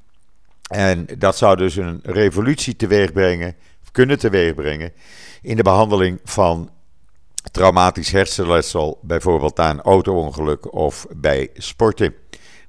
En 0.73 1.07
dat 1.19 1.37
zou 1.37 1.57
dus 1.57 1.77
een 1.77 2.01
revolutie 2.03 2.77
teweeg 2.77 3.13
brengen, 3.13 3.55
kunnen 3.93 4.19
teweegbrengen, 4.19 4.93
in 5.43 5.57
de 5.57 5.63
behandeling 5.63 6.21
van 6.25 6.71
traumatisch 7.51 8.11
hersenletsel, 8.11 8.99
bijvoorbeeld 9.03 9.57
na 9.57 9.71
een 9.71 9.81
auto-ongeluk 9.81 10.75
of 10.75 11.07
bij 11.11 11.51
sporten, 11.55 12.15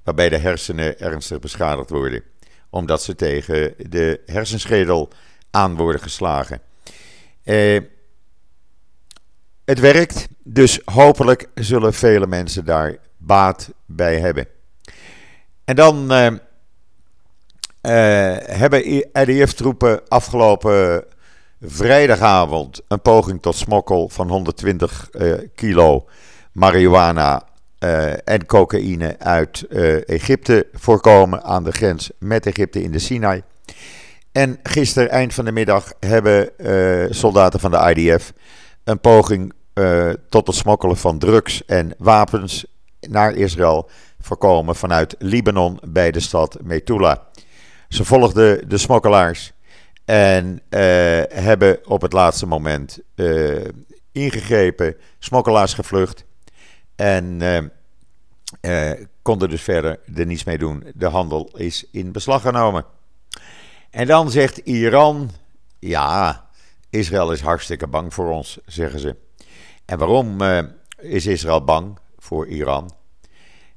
waarbij 0.03 0.29
de 0.29 0.37
hersenen 0.37 0.99
ernstig 0.99 1.39
beschadigd 1.39 1.89
worden, 1.89 2.23
omdat 2.69 3.03
ze 3.03 3.15
tegen 3.15 3.73
de 3.77 4.21
hersenschedel 4.25 5.09
aan 5.51 5.75
worden 5.75 6.01
geslagen. 6.01 6.61
Eh, 7.43 7.79
het 9.65 9.79
werkt, 9.79 10.27
dus 10.43 10.79
hopelijk 10.85 11.49
zullen 11.53 11.93
vele 11.93 12.27
mensen 12.27 12.65
daar 12.65 12.97
baat 13.17 13.69
bij 13.85 14.19
hebben. 14.19 14.47
En 15.63 15.75
dan. 15.75 16.11
Eh, 16.11 16.27
uh, 17.87 18.35
hebben 18.39 18.87
IDF-troepen 19.13 20.07
afgelopen 20.07 21.03
vrijdagavond 21.61 22.81
een 22.87 23.01
poging 23.01 23.41
tot 23.41 23.55
smokkel 23.55 24.09
van 24.09 24.29
120 24.29 25.09
uh, 25.11 25.31
eh, 25.31 25.49
kilo 25.55 26.07
marihuana 26.51 27.43
uh, 27.83 28.27
en 28.27 28.45
cocaïne 28.45 29.15
uit 29.19 29.67
Egypte 30.05 30.67
voorkomen 30.73 31.43
aan 31.43 31.63
de 31.63 31.71
grens 31.71 32.11
met 32.19 32.45
Egypte 32.45 32.83
in 32.83 32.91
de 32.91 32.99
Sinai. 32.99 33.43
En 34.31 34.59
gisteren, 34.63 35.09
eind 35.09 35.33
van 35.33 35.45
de 35.45 35.51
middag, 35.51 35.93
hebben 35.99 36.49
soldaten 37.09 37.59
van 37.59 37.71
de 37.71 37.93
IDF 37.95 38.33
een 38.83 38.99
poging 38.99 39.53
tot 40.29 40.47
het 40.47 40.55
smokkelen 40.55 40.97
van 40.97 41.17
drugs 41.17 41.65
en 41.65 41.93
wapens 41.97 42.65
naar 42.99 43.33
Israël 43.33 43.89
voorkomen 44.19 44.75
vanuit 44.75 45.15
Libanon 45.19 45.79
bij 45.87 46.11
de 46.11 46.19
stad 46.19 46.57
Metula. 46.61 47.27
Ze 47.89 48.05
volgden 48.05 48.69
de 48.69 48.77
smokkelaars 48.77 49.53
en 50.05 50.61
hebben 51.29 51.79
op 51.87 52.01
het 52.01 52.13
laatste 52.13 52.45
moment 52.45 52.99
ingegrepen, 54.11 54.95
smokkelaars 55.19 55.73
gevlucht 55.73 56.25
en 56.95 57.41
uh, 58.61 58.91
konden 59.21 59.49
dus 59.49 59.61
verder 59.61 59.99
er 60.15 60.25
niets 60.25 60.43
mee 60.43 60.57
doen. 60.57 60.83
De 60.95 61.07
handel 61.07 61.51
is 61.55 61.85
in 61.91 62.11
beslag 62.11 62.41
genomen. 62.41 62.85
En 63.89 64.07
dan 64.07 64.31
zegt 64.31 64.57
Iran, 64.57 65.31
ja, 65.79 66.45
Israël 66.89 67.31
is 67.31 67.41
hartstikke 67.41 67.87
bang 67.87 68.13
voor 68.13 68.29
ons, 68.31 68.59
zeggen 68.65 68.99
ze. 68.99 69.15
En 69.85 69.97
waarom 69.97 70.41
is 70.97 71.25
Israël 71.25 71.63
bang 71.63 71.97
voor 72.17 72.47
Iran? 72.47 72.91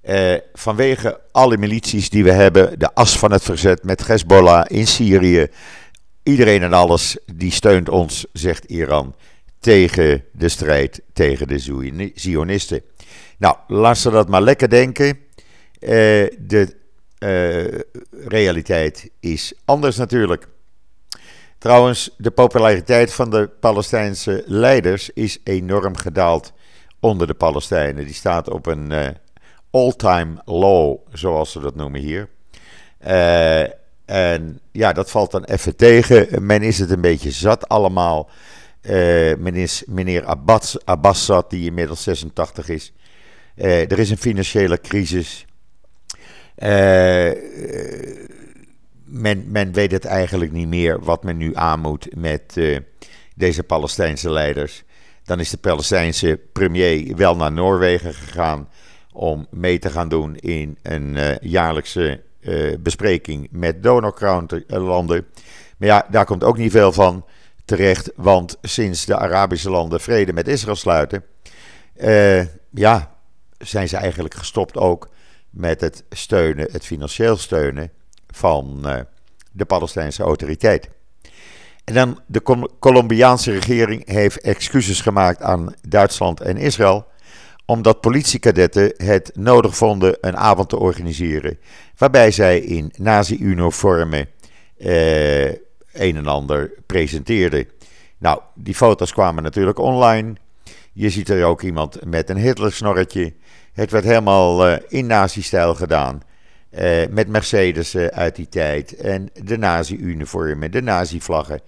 Uh, 0.09 0.35
vanwege 0.53 1.21
alle 1.33 1.57
milities 1.57 2.11
die 2.11 2.25
we 2.25 2.33
hebben, 2.33 2.79
de 2.79 2.95
as 2.95 3.19
van 3.19 3.33
het 3.33 3.43
verzet 3.43 3.85
met 3.85 4.07
Hezbollah 4.07 4.65
in 4.69 4.87
Syrië. 4.87 5.47
Iedereen 6.23 6.63
en 6.63 6.73
alles 6.73 7.17
die 7.35 7.53
steunt 7.53 7.89
ons, 7.89 8.27
zegt 8.33 8.65
Iran, 8.65 9.15
tegen 9.59 10.25
de 10.33 10.49
strijd 10.49 11.01
tegen 11.13 11.49
de 11.49 11.59
Zionisten. 12.15 12.83
Nou, 13.39 13.57
laat 13.67 13.99
ze 13.99 14.11
dat 14.11 14.29
maar 14.29 14.43
lekker 14.43 14.69
denken. 14.69 15.07
Uh, 15.07 15.91
de 16.39 16.77
uh, 17.19 17.81
realiteit 18.29 19.11
is 19.21 19.53
anders 19.65 19.97
natuurlijk. 19.97 20.49
Trouwens, 21.59 22.11
de 22.17 22.31
populariteit 22.31 23.13
van 23.13 23.31
de 23.31 23.51
Palestijnse 23.61 24.43
leiders 24.47 25.11
is 25.11 25.39
enorm 25.45 25.97
gedaald 25.97 26.53
onder 27.01 27.27
de 27.27 27.35
Palestijnen. 27.35 28.05
Die 28.05 28.15
staat 28.15 28.51
op 28.51 28.67
een 28.67 29.17
all-time 29.71 30.35
low, 30.45 30.99
zoals 31.13 31.53
ze 31.53 31.61
dat 31.61 31.75
noemen 31.75 32.01
hier. 32.01 32.29
En 34.05 34.61
ja, 34.73 34.93
dat 34.93 35.11
valt 35.11 35.31
dan 35.31 35.45
even 35.45 35.77
tegen. 35.77 36.47
Men 36.47 36.63
is 36.63 36.79
het 36.79 36.91
een 36.91 37.01
beetje 37.01 37.31
zat 37.31 37.69
allemaal. 37.69 38.31
Men 39.39 39.55
is 39.55 39.83
meneer 39.87 40.25
Abbas, 40.25 40.77
Abbas 40.85 41.31
die 41.49 41.67
inmiddels 41.67 42.03
86 42.03 42.69
is. 42.69 42.93
Uh, 43.57 43.91
er 43.91 43.99
is 43.99 44.11
een 44.11 44.19
financiële 44.19 44.81
crisis. 44.81 45.47
men, 49.05 49.45
men 49.51 49.73
weet 49.73 49.91
het 49.91 50.05
eigenlijk 50.05 50.53
niet 50.53 50.69
meer 50.69 51.01
wat 51.01 51.25
men 51.25 51.37
nu 51.37 51.55
aan 51.55 51.81
moet 51.81 52.09
met 52.17 52.61
deze 53.35 53.63
Palestijnse 53.63 54.31
leiders. 54.31 54.85
Dan 55.25 55.41
is 55.41 55.51
de 55.51 55.57
Palestijnse 55.57 56.41
premier 56.53 57.17
wel 57.17 57.37
naar 57.37 57.53
Noorwegen 57.53 58.15
gegaan 58.15 58.69
om 59.13 59.47
mee 59.51 59.79
te 59.79 59.91
gaan 59.91 60.09
doen 60.09 60.37
in 60.37 60.79
een 60.83 61.39
jaarlijkse 61.41 62.23
bespreking 62.79 63.49
met 63.51 63.83
donorlanden. 63.83 65.27
Maar 65.77 65.89
ja, 65.89 66.07
daar 66.11 66.25
komt 66.25 66.45
ook 66.45 66.59
niet 66.59 66.73
veel 66.73 66.93
van 66.93 67.25
terecht, 67.65 68.13
want 68.17 68.59
sinds 68.63 69.05
de 69.05 69.17
Arabische 69.17 69.71
landen 69.71 70.01
vrede 70.01 70.33
met 70.33 70.49
Israël 70.49 70.77
sluiten, 70.77 71.25
ja, 72.71 73.16
zijn 73.59 73.89
ze 73.89 73.97
eigenlijk 73.97 74.35
gestopt 74.35 74.77
ook 74.77 75.09
met 75.51 75.81
het 75.81 76.05
steunen, 76.11 76.69
het 76.73 76.87
financieel 76.87 77.37
steunen 77.37 77.91
van 78.31 78.87
de 79.53 79.65
Palestijnse 79.65 80.23
autoriteit. 80.23 80.89
En 81.85 81.95
dan 81.95 82.21
de 82.27 82.69
Colombiaanse 82.79 83.53
regering 83.53 84.09
heeft 84.09 84.41
excuses 84.41 85.01
gemaakt 85.01 85.43
aan 85.43 85.75
Duitsland 85.89 86.41
en 86.41 86.57
Israël 86.57 87.07
omdat 87.67 88.01
politiekadetten 88.01 88.93
het 88.97 89.31
nodig 89.35 89.77
vonden 89.77 90.17
een 90.21 90.37
avond 90.37 90.69
te 90.69 90.79
organiseren. 90.79 91.59
Waarbij 91.97 92.31
zij 92.31 92.59
in 92.59 92.93
nazi-uniformen 92.97 94.29
eh, 94.79 95.49
een 95.93 96.17
en 96.17 96.27
ander 96.27 96.73
presenteerden. 96.87 97.69
Nou, 98.19 98.41
die 98.55 98.75
foto's 98.75 99.13
kwamen 99.13 99.43
natuurlijk 99.43 99.79
online. 99.79 100.35
Je 100.93 101.11
ziet 101.11 101.29
er 101.29 101.45
ook 101.45 101.63
iemand 101.63 102.05
met 102.05 102.31
een 102.31 102.39
Hitler-snorretje. 102.39 103.35
Het 103.77 103.91
werd 103.91 104.05
helemaal 104.05 104.69
uh, 104.69 104.77
in 104.89 105.07
nazi-stijl 105.07 105.75
gedaan. 105.75 106.23
Uh, 106.71 107.07
met 107.11 107.29
Mercedes 107.29 107.97
uit 107.97 108.37
die 108.37 108.49
tijd. 108.49 108.97
En 108.97 109.31
de 109.43 109.59
nazi-uniformen, 109.59 110.71
de 110.71 110.83
nazi-vlaggen. 110.83 111.61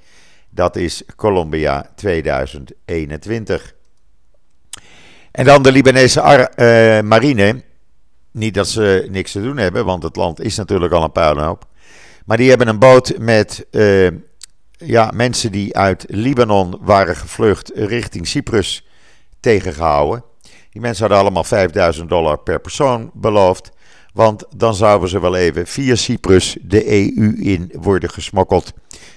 Dat 0.51 0.77
is 0.77 1.03
Colombia 1.17 1.91
2021. 1.95 3.75
En 5.31 5.45
dan 5.45 5.63
de 5.63 5.73
Libanese 5.73 7.03
marine. 7.05 7.63
Niet 8.31 8.55
dat 8.55 8.69
ze 8.69 9.07
niks 9.11 9.33
te 9.33 9.43
doen 9.43 9.57
hebben, 9.57 9.85
want 9.85 10.03
het 10.03 10.17
land 10.17 10.41
is 10.41 10.57
natuurlijk 10.57 10.93
al 10.93 11.03
een 11.03 11.13
puinhoop. 11.13 11.67
Maar 12.25 12.37
die 12.37 12.49
hebben 12.49 12.69
een 12.69 12.79
boot 12.79 13.19
met 13.19 13.67
ja, 14.71 15.11
mensen 15.15 15.53
die 15.53 15.77
uit 15.77 16.05
Libanon 16.09 16.79
waren 16.81 17.17
gevlucht 17.17 17.71
richting 17.75 18.27
Cyprus 18.27 18.87
tegengehouden. 19.41 20.25
Die 20.79 20.87
mensen 20.87 21.07
hadden 21.07 21.25
allemaal 21.25 21.45
5000 21.45 22.09
dollar 22.09 22.39
per 22.39 22.61
persoon 22.61 23.11
beloofd. 23.15 23.71
Want 24.13 24.45
dan 24.57 24.75
zouden 24.75 25.09
ze 25.09 25.21
wel 25.21 25.37
even 25.37 25.67
via 25.67 25.95
Cyprus 25.95 26.57
de 26.63 26.87
EU 26.87 27.37
in 27.41 27.73
worden 27.73 28.11
gesmokkeld. 28.11 28.73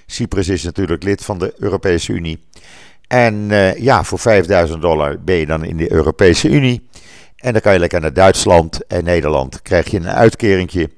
Cyprus 0.05 0.47
is 0.47 0.63
natuurlijk 0.63 1.03
lid 1.03 1.23
van 1.23 1.39
de 1.39 1.53
Europese 1.57 2.13
Unie. 2.13 2.45
En 3.07 3.49
uh, 3.49 3.77
ja, 3.77 4.03
voor 4.03 4.19
5000 4.19 4.81
dollar 4.81 5.23
ben 5.23 5.35
je 5.35 5.45
dan 5.45 5.63
in 5.63 5.77
de 5.77 5.91
Europese 5.91 6.49
Unie. 6.49 6.87
En 7.35 7.51
dan 7.51 7.61
kan 7.61 7.73
je 7.73 7.79
lekker 7.79 8.01
naar 8.01 8.13
Duitsland 8.13 8.87
en 8.87 9.03
Nederland. 9.03 9.61
Krijg 9.61 9.89
je 9.91 9.97
een 9.97 10.09
uitkeringje. 10.09 10.89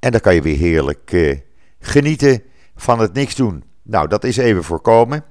En 0.00 0.10
dan 0.10 0.20
kan 0.20 0.34
je 0.34 0.42
weer 0.42 0.58
heerlijk 0.58 1.12
uh, 1.12 1.36
genieten 1.80 2.42
van 2.76 2.98
het 2.98 3.12
niks 3.12 3.34
doen. 3.34 3.64
Nou, 3.82 4.08
dat 4.08 4.24
is 4.24 4.36
even 4.36 4.64
voorkomen. 4.64 5.24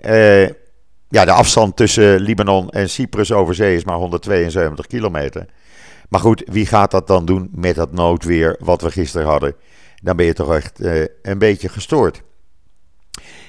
Uh, 0.00 0.48
ja, 1.10 1.24
de 1.24 1.30
afstand 1.30 1.76
tussen 1.76 2.20
Libanon 2.20 2.70
en 2.70 2.90
Cyprus 2.90 3.32
over 3.32 3.54
zee 3.54 3.76
is 3.76 3.84
maar 3.84 3.96
172 3.96 4.86
kilometer. 4.86 5.46
Maar 6.08 6.20
goed, 6.20 6.42
wie 6.46 6.66
gaat 6.66 6.90
dat 6.90 7.06
dan 7.06 7.24
doen 7.24 7.50
met 7.54 7.74
dat 7.74 7.92
noodweer 7.92 8.56
wat 8.58 8.82
we 8.82 8.90
gisteren 8.90 9.26
hadden? 9.26 9.54
Dan 10.02 10.16
ben 10.16 10.26
je 10.26 10.32
toch 10.32 10.54
echt 10.54 10.80
uh, 10.80 11.04
een 11.22 11.38
beetje 11.38 11.68
gestoord. 11.68 12.22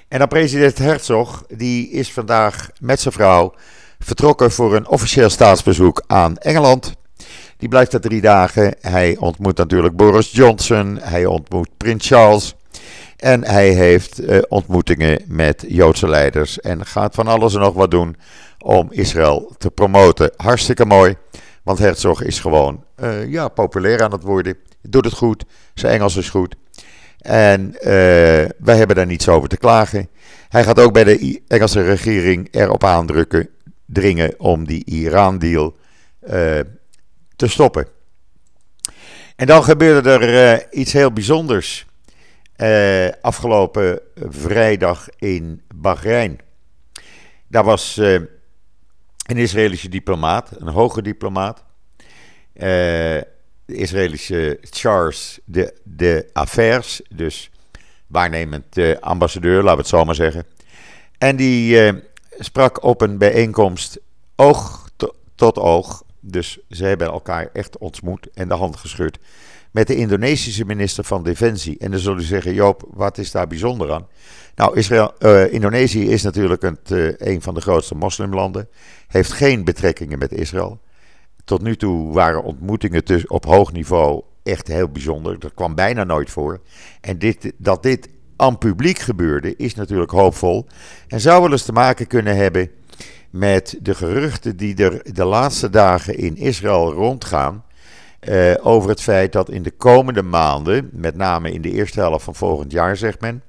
En 0.08 0.20
dan 0.20 0.28
president 0.28 0.78
Herzog, 0.78 1.44
die 1.48 1.90
is 1.90 2.14
vandaag 2.14 2.70
met 2.80 3.00
zijn 3.00 3.14
vrouw 3.14 3.54
vertrokken 4.00 4.52
voor 4.52 4.76
een 4.76 4.88
officieel 4.88 5.30
staatsbezoek 5.30 6.04
aan 6.08 6.38
Engeland. 6.38 6.94
Die 7.58 7.70
blijft 7.70 7.94
er 7.94 8.02
drie 8.02 8.22
dagen. 8.22 8.76
Hij 8.82 9.18
ontmoet 9.18 9.58
natuurlijk 9.58 9.96
Boris 9.96 10.32
Johnson, 10.32 10.98
hij 11.02 11.26
ontmoet 11.26 11.70
Prins 11.78 12.08
Charles. 12.08 12.56
En 13.22 13.44
hij 13.44 13.70
heeft 13.70 14.22
uh, 14.22 14.38
ontmoetingen 14.48 15.22
met 15.28 15.66
Joodse 15.68 16.08
leiders 16.08 16.60
en 16.60 16.86
gaat 16.86 17.16
van 17.16 17.28
alles 17.28 17.54
en 17.54 17.60
nog 17.60 17.74
wat 17.74 17.92
doen 17.92 18.16
om 18.60 18.88
Israël 18.92 19.54
te 19.58 19.72
promoten. 19.72 20.32
Hartstikke 20.36 20.86
mooi, 20.86 21.16
want 21.64 21.80
Herzog 21.80 22.24
is 22.24 22.40
gewoon 22.40 22.84
uh, 23.04 23.32
ja, 23.32 23.48
populair 23.48 24.04
aan 24.04 24.12
het 24.12 24.24
worden. 24.24 24.58
Doet 24.82 25.06
het 25.06 25.14
goed, 25.14 25.46
zijn 25.74 25.94
Engels 25.94 26.16
is 26.16 26.30
goed. 26.30 26.56
En 27.20 27.68
uh, 27.74 27.82
wij 28.58 28.78
hebben 28.78 28.96
daar 28.96 29.06
niets 29.06 29.30
over 29.30 29.50
te 29.50 29.58
klagen. 29.58 30.10
Hij 30.50 30.64
gaat 30.64 30.80
ook 30.80 30.94
bij 30.94 31.04
de 31.04 31.42
Engelse 31.48 31.82
regering 31.82 32.48
erop 32.52 32.84
aandrukken, 32.84 33.50
dringen 33.86 34.34
om 34.40 34.68
die 34.68 34.86
Iran-deal 34.86 35.76
te 37.36 37.48
stoppen. 37.48 37.88
En 39.36 39.48
dan 39.48 39.64
gebeurde 39.64 40.10
er 40.10 40.74
iets 40.74 40.94
heel 40.94 41.12
bijzonders. 41.12 41.90
Uh, 42.62 43.10
afgelopen 43.22 44.00
vrijdag 44.16 45.08
in 45.18 45.62
Bahrein. 45.76 46.40
Daar 47.48 47.64
was 47.64 47.98
uh, 47.98 48.14
een 49.26 49.38
Israëlische 49.38 49.90
diplomaat, 49.90 50.52
een 50.58 50.68
hoge 50.68 51.02
diplomaat. 51.02 51.64
De 52.54 53.26
Israëlische 53.66 54.58
Charles 54.62 55.40
de, 55.46 55.74
de 55.84 56.30
Affaires, 56.34 57.02
dus 57.10 57.52
waarnemend 58.08 59.00
ambassadeur, 59.00 59.56
laten 59.56 59.72
we 59.72 59.78
het 59.78 59.88
zo 59.88 60.06
maar 60.06 60.16
zeggen. 60.16 60.46
En 61.18 61.36
die 61.36 61.94
sprak 62.40 62.84
op 62.84 63.02
een 63.02 63.18
bijeenkomst 63.18 64.00
oog 64.36 64.90
to, 64.96 65.16
tot 65.36 65.58
oog. 65.58 66.04
Dus 66.20 66.60
ze 66.70 66.86
hebben 66.86 67.08
elkaar 67.08 67.50
echt 67.54 67.78
ontmoet 67.78 68.28
en 68.34 68.48
de 68.48 68.56
hand 68.56 68.76
geschud 68.76 69.20
met 69.72 69.88
de 69.88 69.96
Indonesische 69.96 70.66
minister 70.66 71.04
van 71.04 71.24
Defensie. 71.24 71.78
En 71.78 71.92
dan 71.92 72.00
zullen 72.00 72.20
u 72.20 72.24
zeggen, 72.24 72.54
Joop, 72.54 72.88
wat 72.90 73.18
is 73.18 73.32
daar 73.32 73.48
bijzonder 73.48 73.92
aan? 73.92 74.08
Nou, 74.56 74.78
Israël, 74.78 75.14
uh, 75.20 75.54
Indonesië 75.54 76.10
is 76.10 76.22
natuurlijk 76.22 76.64
uh, 76.64 77.12
een 77.18 77.42
van 77.42 77.54
de 77.54 77.62
grootste 77.62 77.96
moslimlanden. 77.96 78.68
Heeft 79.08 79.32
geen 79.32 79.64
betrekkingen 79.64 80.20
met 80.20 80.32
Israël. 80.32 80.80
Tot 81.44 81.62
nu 81.62 81.76
toe 81.76 82.14
waren 82.14 82.44
ontmoetingen 82.44 83.04
op 83.28 83.46
hoog 83.46 83.72
niveau 83.72 84.22
echt 84.44 84.68
heel 84.68 84.90
bijzonder. 84.90 85.40
Dat 85.40 85.54
kwam 85.54 85.76
bijna 85.76 86.04
nooit 86.04 86.30
voor. 86.30 86.62
En 87.02 87.18
dit, 87.18 87.52
dat 87.58 87.84
dit 87.84 88.10
aan 88.36 88.58
publiek 88.58 89.00
gebeurde, 89.00 89.56
is 89.56 89.76
natuurlijk 89.76 90.12
hoopvol. 90.12 90.66
En 91.08 91.20
zou 91.20 91.42
wel 91.42 91.52
eens 91.52 91.66
te 91.66 91.72
maken 91.72 92.08
kunnen 92.08 92.36
hebben 92.36 92.72
met 93.30 93.78
de 93.82 93.96
geruchten 93.96 94.58
die 94.58 94.76
er 94.76 95.14
de 95.14 95.26
laatste 95.26 95.70
dagen 95.70 96.18
in 96.18 96.38
Israël 96.38 96.92
rondgaan 96.92 97.64
uh, 98.30 98.54
over 98.62 98.90
het 98.90 99.02
feit 99.02 99.32
dat 99.32 99.50
in 99.50 99.64
de 99.64 99.72
komende 99.72 100.22
maanden, 100.22 100.90
met 100.92 101.16
name 101.16 101.52
in 101.52 101.62
de 101.62 101.72
eerste 101.72 102.00
helft 102.00 102.24
van 102.24 102.36
volgend 102.36 102.72
jaar, 102.72 102.98
zegt 102.98 103.22
men, 103.22 103.44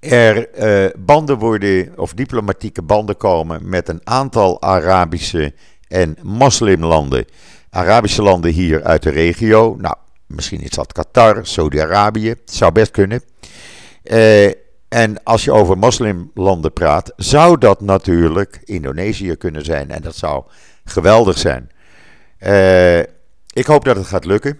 er 0.00 0.48
uh, 0.58 0.90
banden 0.98 1.38
worden, 1.38 1.92
of 1.96 2.14
diplomatieke 2.14 2.82
banden 2.82 3.16
komen 3.16 3.68
met 3.68 3.88
een 3.88 4.00
aantal 4.04 4.62
Arabische 4.62 5.54
en 5.88 6.16
moslimlanden. 6.22 7.24
Arabische 7.70 8.22
landen 8.22 8.50
hier 8.50 8.84
uit 8.84 9.02
de 9.02 9.10
regio, 9.10 9.76
nou, 9.78 9.94
misschien 10.26 10.60
is 10.60 10.70
dat 10.70 10.92
Qatar, 10.92 11.46
Saudi-Arabië, 11.46 12.34
zou 12.44 12.72
best 12.72 12.90
kunnen. 12.90 13.22
Uh, 14.04 14.46
en 14.88 15.22
als 15.22 15.44
je 15.44 15.52
over 15.52 15.78
moslimlanden 15.78 16.72
praat, 16.72 17.12
zou 17.16 17.58
dat 17.58 17.80
natuurlijk 17.80 18.60
Indonesië 18.64 19.36
kunnen 19.36 19.64
zijn. 19.64 19.90
En 19.90 20.02
dat 20.02 20.16
zou 20.16 20.44
geweldig 20.84 21.38
zijn. 21.38 21.70
Ik 23.54 23.66
hoop 23.66 23.84
dat 23.84 23.96
het 23.96 24.06
gaat 24.06 24.24
lukken. 24.24 24.58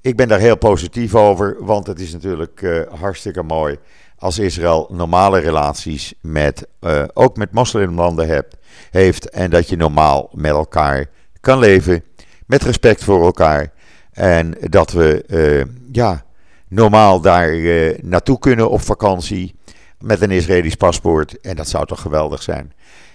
Ik 0.00 0.16
ben 0.16 0.28
daar 0.28 0.38
heel 0.38 0.56
positief 0.56 1.14
over, 1.14 1.56
want 1.58 1.86
het 1.86 2.00
is 2.00 2.12
natuurlijk 2.12 2.60
uh, 2.60 2.80
hartstikke 3.00 3.42
mooi 3.42 3.78
als 4.18 4.38
Israël 4.38 4.88
normale 4.90 5.38
relaties 5.38 6.14
met, 6.20 6.66
uh, 6.80 7.04
ook 7.12 7.36
met 7.36 7.52
moslimlanden 7.52 8.28
hebt, 8.28 8.56
heeft 8.90 9.30
en 9.30 9.50
dat 9.50 9.68
je 9.68 9.76
normaal 9.76 10.28
met 10.32 10.50
elkaar 10.50 11.06
kan 11.40 11.58
leven, 11.58 12.04
met 12.46 12.62
respect 12.62 13.04
voor 13.04 13.24
elkaar 13.24 13.72
en 14.12 14.54
dat 14.60 14.92
we 14.92 15.24
uh, 15.26 15.74
ja, 15.92 16.24
normaal 16.68 17.20
daar 17.20 17.56
naartoe 18.02 18.38
kunnen 18.38 18.70
op 18.70 18.80
vakantie 18.80 19.54
met 19.98 20.20
een 20.20 20.30
Israëlisch 20.30 20.74
paspoort 20.74 21.40
en 21.40 21.56
dat 21.56 21.68
zou 21.68 21.86
toch 21.86 22.00
geweldig 22.00 22.42
zijn. 22.42 22.72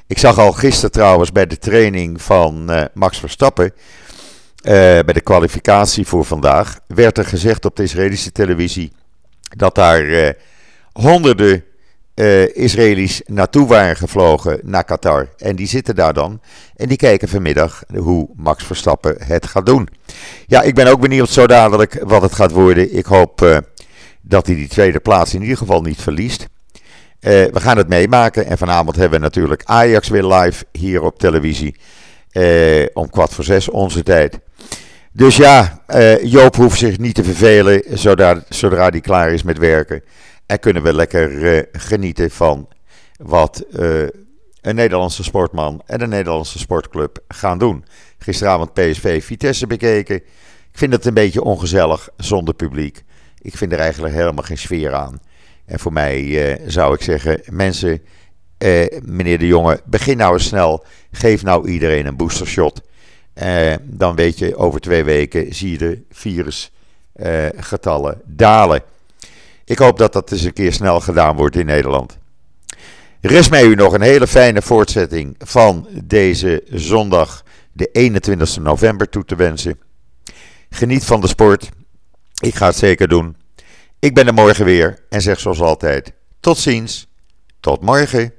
Ik 0.08 0.18
zag 0.18 0.38
al 0.38 0.52
gisteren 0.52 0.92
trouwens 0.92 1.32
bij 1.32 1.48
de 1.48 1.58
training 1.58 2.22
van 2.22 2.72
Max 2.94 3.20
Verstappen 3.20 3.74
uh, 4.66 4.72
bij 4.72 5.14
de 5.14 5.22
kwalificatie 5.22 6.08
voor 6.08 6.26
vandaag 6.26 6.80
werd 6.88 7.18
er 7.18 7.26
gezegd 7.26 7.66
op 7.66 7.76
de 7.76 7.84
Israëlische 7.84 8.32
televisie 8.32 8.92
dat 9.58 9.76
daar 9.76 10.04
uh, 10.04 10.30
honderden 10.92 11.64
uh, 12.16 12.56
Israëli's 12.56 13.22
naartoe 13.26 13.68
waren 13.68 13.96
gevlogen 13.96 14.60
naar 14.64 14.84
Qatar. 14.84 15.28
En 15.38 15.56
die 15.56 15.68
zitten 15.68 15.96
daar 15.96 16.14
dan 16.14 16.42
en 16.76 16.88
die 16.88 16.98
kijken 16.98 17.28
vanmiddag 17.28 17.84
hoe 17.96 18.30
Max 18.36 18.64
Verstappen 18.64 19.16
het 19.20 19.46
gaat 19.46 19.66
doen. 19.66 19.88
Ja, 20.48 20.62
ik 20.62 20.76
ben 20.76 20.88
ook 20.88 21.00
benieuwd 21.00 21.30
zo 21.30 21.48
dadelijk 21.48 22.00
wat 22.04 22.22
het 22.22 22.34
gaat 22.34 22.52
worden. 22.52 22.98
Ik 22.98 23.06
hoop 23.06 23.64
dat 24.22 24.46
hij 24.46 24.56
die 24.56 24.68
tweede 24.68 25.00
plaats 25.00 25.34
in 25.34 25.42
ieder 25.42 25.58
geval 25.58 25.82
niet 25.82 26.02
verliest. 26.02 26.48
we 27.20 27.52
gaan 27.54 27.78
het 27.78 27.88
meemaken 27.88 28.46
en 28.46 28.58
vanavond 28.58 28.96
hebben 28.96 29.20
we 29.20 29.26
natuurlijk 29.26 29.64
Ajax 29.66 30.08
weer 30.08 30.26
live 30.26 30.66
hier 30.72 31.02
op 31.02 31.20
televisie. 31.20 31.76
om 32.94 33.10
kwart 33.10 33.34
voor 33.34 33.44
zes 33.44 33.70
onze 33.70 34.04
tijd. 34.04 34.40
Dus 35.16 35.36
ja, 35.36 35.84
uh, 35.88 36.24
Joop 36.24 36.56
hoeft 36.56 36.78
zich 36.78 36.98
niet 36.98 37.16
te 37.16 37.24
vervelen 37.24 37.84
zodra, 37.94 38.44
zodra 38.50 38.90
hij 38.90 39.02
klaar 39.02 39.32
is 39.32 39.44
met 39.44 39.58
werken. 39.58 40.04
En 40.46 40.60
kunnen 40.60 40.84
we 40.84 40.94
lekker 40.94 41.32
uh, 41.32 41.62
genieten 41.72 42.32
van 42.32 42.68
wat 43.18 43.64
uh, 43.70 44.02
een 44.62 44.76
Nederlandse 44.76 45.24
sportman 45.24 45.82
en 45.86 46.02
een 46.02 46.10
Nederlandse 46.10 46.60
sportclub 46.60 47.20
gaan 47.28 47.58
doen. 47.58 47.86
Gisteravond 48.18 48.74
PSV 48.74 49.24
Vitesse 49.24 49.68
bekeken. 49.68 50.16
Ik 50.16 50.24
vind 50.72 50.94
het 50.94 51.06
een 51.06 51.14
beetje 51.14 51.44
ongezellig 51.44 52.10
zonder 52.18 52.54
publiek. 52.54 53.04
Ik 53.42 53.58
vind 53.58 53.72
er 53.72 53.80
eigenlijk 53.80 54.14
helemaal 54.14 54.44
geen 54.44 54.58
sfeer 54.58 54.94
aan. 54.94 55.20
En 55.66 55.80
voor 55.80 55.94
mij 55.94 56.60
zou 56.68 56.94
ik 56.94 57.02
zeggen, 57.02 57.42
mensen, 57.50 58.02
meneer 59.02 59.40
de 59.40 59.48
Jonge, 59.48 59.82
begin 59.86 60.18
nou 60.18 60.34
eens 60.34 60.48
snel. 60.48 60.86
Geef 61.12 61.44
nou 61.44 61.70
iedereen 61.70 62.06
een 62.06 62.18
boostershot. 62.18 62.82
Uh, 63.44 63.74
dan 63.84 64.16
weet 64.16 64.40
je, 64.40 64.56
over 64.56 64.80
twee 64.80 65.04
weken 65.04 65.56
zie 65.56 65.72
je 65.72 65.78
de 65.78 66.02
virusgetallen 66.12 68.14
uh, 68.14 68.20
dalen. 68.26 68.84
Ik 69.66 69.78
hoop 69.78 69.98
dat 69.98 70.14
dat 70.14 70.32
eens 70.32 70.44
een 70.44 70.54
keer 70.54 70.74
snel 70.74 71.00
gedaan 71.00 71.36
wordt 71.36 71.56
in 71.56 71.66
Nederland. 71.66 72.18
Rest 73.22 73.50
mij 73.50 73.64
u 73.64 73.76
nog 73.76 73.94
een 73.94 74.02
hele 74.02 74.28
fijne 74.28 74.62
voortzetting 74.62 75.36
van 75.38 75.88
deze 76.04 76.64
zondag, 76.70 77.44
de 77.72 77.90
21 77.92 78.58
november, 78.58 79.10
toe 79.10 79.26
te 79.26 79.36
wensen. 79.36 79.80
Geniet 80.70 81.04
van 81.04 81.22
de 81.22 81.28
sport. 81.28 81.70
Ik 82.42 82.56
ga 82.56 82.66
het 82.66 82.76
zeker 82.76 83.08
doen. 83.08 83.36
Ik 84.00 84.14
ben 84.14 84.28
er 84.28 84.34
morgen 84.34 84.66
weer 84.66 85.00
en 85.10 85.22
zeg 85.22 85.40
zoals 85.40 85.62
altijd: 85.62 86.14
Tot 86.40 86.58
ziens, 86.58 87.08
tot 87.60 87.82
morgen. 87.82 88.34